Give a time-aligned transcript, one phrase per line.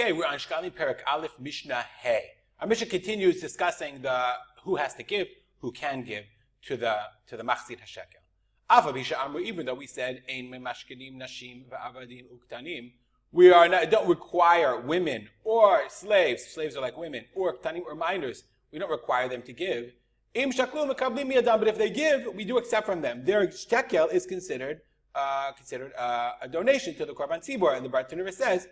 [0.00, 2.30] Okay, we're on Shkali Perak Aleph Mishnah Hey.
[2.58, 5.26] Our Mishnah continues discussing the who has to give,
[5.58, 6.24] who can give
[6.62, 9.20] to the to the Machatzit Hashekel.
[9.22, 12.92] Amru, even though we said Ein Memashkenim Nashim Va'avadim Uktanim,
[13.30, 17.94] we are not, don't require women or slaves, slaves are like women, or Ktanim or
[17.94, 19.92] minors, we don't require them to give.
[20.32, 23.22] Im Shaklu Mekablim Miyadam, but if they give, we do accept from them.
[23.26, 24.80] Their shekel is considered
[25.14, 28.66] uh, considered uh, a donation to the Korban Tzibor, and the Bartanura says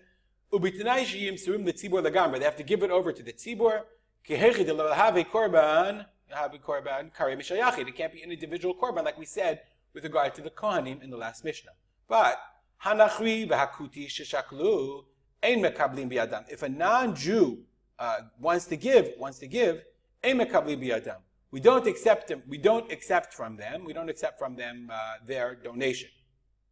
[0.53, 2.39] Ubitanai shiyim surim the tzibor lagamra.
[2.39, 3.83] They have to give it over to the tzibor.
[4.27, 7.87] Kehechi de have korban, have korban kari mishayachid.
[7.87, 9.61] It can't be an individual korban, like we said
[9.93, 11.73] with regard to the kohanim in the last mishnah.
[12.09, 12.39] But
[12.85, 15.05] hanachri v'hakuti sheshaklu
[15.43, 16.45] ein mekablim biyadam.
[16.49, 17.59] If a non-Jew
[17.99, 19.83] uh, wants to give, wants to give,
[20.25, 21.17] ein mekablim biyadam.
[21.51, 22.43] We don't accept them.
[22.47, 23.85] We don't accept from them.
[23.85, 26.11] We don't accept from them uh, their donation.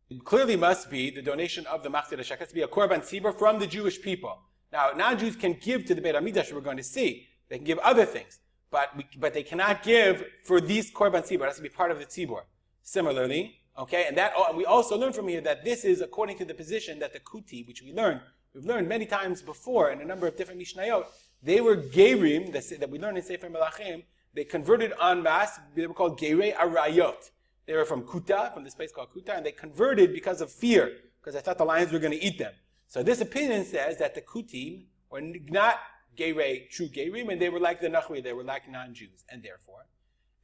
[0.08, 3.00] It clearly must be the donation of the Machatzit Shek has to be a Korban
[3.00, 4.38] Tzibur from the Jewish people.
[4.72, 7.26] Now, non-Jews can give to the Beit HaMikdash, we're going to see.
[7.48, 8.38] They can give other things,
[8.70, 11.42] but, we, but they cannot give for these Korban Tzibur.
[11.42, 12.42] It has to be part of the Tzibur.
[12.82, 16.44] Similarly, okay, and that oh, we also learn from here that this is according to
[16.44, 18.20] the position that the Kuti, which we learned,
[18.54, 21.06] we've learned many times before in a number of different Mishnayot,
[21.42, 25.94] they were Gerim, that we learned in Sefer Melachim, they converted en masse, they were
[25.94, 27.30] called Gerei Arayot.
[27.66, 30.92] They were from Kuta, from this place called Kuta, and they converted because of fear,
[31.20, 32.52] because they thought the lions were going to eat them.
[32.86, 35.80] So this opinion says that the Kutim were not
[36.16, 39.86] Geire, true Gerim, and they were like the Nachri, they were like non-Jews, and therefore,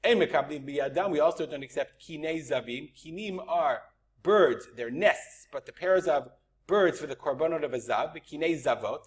[0.04, 2.92] we also don't accept Kine Zavim.
[2.94, 3.82] Kinim are
[4.22, 6.28] birds, they're nests, but the pairs of
[6.66, 9.04] birds for the Korbanot of a Zav, the Zavot,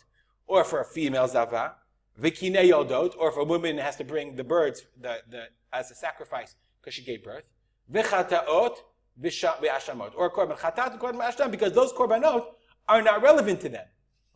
[0.48, 1.76] or for a female Zava,
[2.20, 5.96] Vikine Yodot, or if a woman has to bring the birds the, the, as a
[5.96, 7.44] sacrifice because she gave birth
[7.92, 8.78] v'chataot
[9.22, 12.46] v'ashamot, or korban chatat and korban asham, because those korbanot
[12.88, 13.86] are not relevant to them.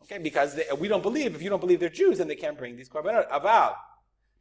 [0.04, 2.58] Okay, because they, we don't believe, if you don't believe they're Jews, then they can't
[2.58, 3.30] bring these korbanot.
[3.30, 3.76] Aval,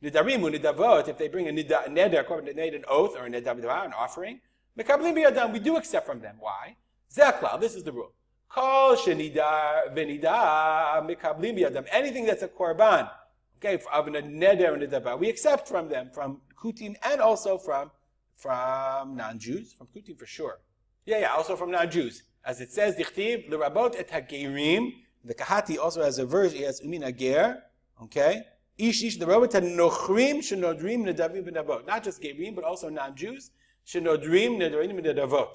[0.03, 4.41] nidarimu nidavot, if they bring a neder, korban, an oath or a nidavah, an offering,
[4.79, 6.37] mekablim biyadam, we do accept from them.
[6.39, 6.77] Why?
[7.15, 8.13] Zeklal, this is the rule.
[8.49, 13.11] Kol shenidar v'nidar mekablim biyadam, anything that's a korban,
[13.59, 17.59] okay, of a neder and a nidavah, we accept from them, from kutim and also
[17.59, 17.91] from
[18.39, 20.61] from non-Jews, from Kutim for sure.
[21.05, 22.23] Yeah, yeah, also from non-Jews.
[22.45, 24.93] As it says, Dichtiv, L'rabot et hagerim,
[25.25, 27.63] the Kahati also has a verse, he has Umin Ager,
[28.03, 28.43] okay?
[28.79, 31.85] Ish ish, the Robot nochrim shenodrim nedavim v'navot.
[31.85, 33.51] Not just gerim, but also non-Jews,
[33.85, 35.49] shenodrim nedarim v'navot.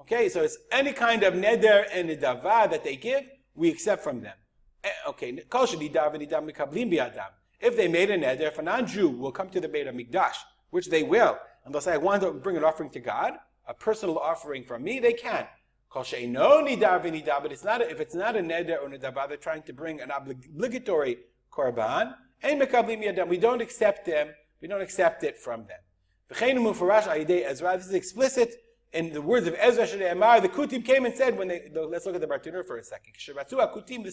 [0.00, 3.24] Okay, so it's any kind of neder and nedava that they give,
[3.54, 4.34] we accept from them.
[4.84, 7.30] Eh, okay, kol shenidav v'nidav mikablim bi'adam.
[7.58, 10.36] If they made a neder, if a non-Jew will come to the Beit HaMikdash,
[10.68, 11.38] which they will,
[11.80, 13.34] say, I want to bring an offering to God,
[13.66, 15.46] a personal offering from me, they can.
[15.94, 20.00] But it's not a, if it's not a neder or nedaba, they're trying to bring
[20.00, 21.18] an obligatory
[21.50, 22.14] korban.
[23.28, 24.28] We don't accept them.
[24.60, 25.80] We don't accept it from them.
[26.28, 28.54] This is explicit
[28.92, 30.42] in the words of Ezra Shneimar.
[30.42, 33.14] The Kutim came and said when they let's look at the Bartanur for a second.
[33.16, 34.04] Kutim.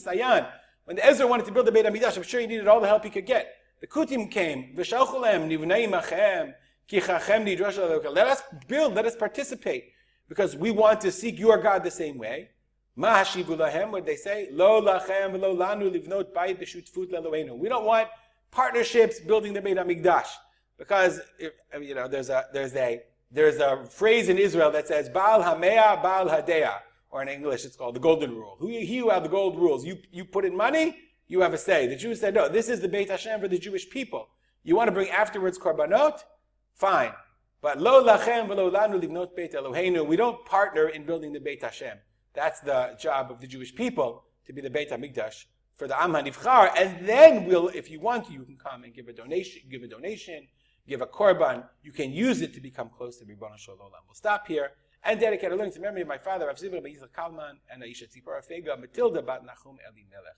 [0.85, 2.87] When the Ezra wanted to build the Beit Hamikdash, I'm sure he needed all the
[2.87, 3.53] help he could get.
[3.81, 4.75] The Kutim came.
[6.91, 9.93] Let us build, let us participate,
[10.29, 12.49] because we want to seek your God the same way.
[12.97, 14.49] Mahashivulahem, what they say?
[14.51, 15.91] Lo lo lanu.
[17.59, 18.07] We don't want
[18.51, 20.27] partnerships building the Beit Hamikdash,
[20.77, 21.19] because
[21.81, 26.01] you know there's a there's a there's a phrase in Israel that says Baal Hamea,
[26.01, 26.79] Baal Hadea,
[27.09, 28.55] or in English it's called the Golden Rule.
[28.59, 29.83] Who he who have the gold rules?
[29.83, 30.97] You you put in money,
[31.27, 31.87] you have a say.
[31.87, 32.47] The Jews said no.
[32.47, 34.29] This is the Beit Hashem for the Jewish people.
[34.63, 36.23] You want to bring afterwards korbanot?
[36.75, 37.13] Fine.
[37.61, 40.05] But lo lachem v'lo lanu livnot beit Eloheinu.
[40.05, 41.97] We don't partner in building the Beit Hashem.
[42.33, 46.11] That's the job of the Jewish people to be the Beit Hamikdash for the Am
[46.11, 46.71] HaNivchar.
[46.77, 49.87] And then we'll, if you want you can come and give a donation, give a
[49.87, 50.47] donation,
[50.87, 51.63] give a korban.
[51.81, 53.91] You can use it to become close to Ribbon Shalom.
[54.05, 57.57] We'll stop here and dedicate a learning to memory of my father, Rav Yitzchak Kalman,
[57.71, 60.35] and Aisha Tzipora Fega, Matilda Bat Nachum Eli Melech.